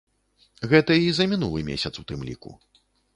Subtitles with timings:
[0.71, 2.51] Гэта і за мінулы месяц у тым ліку.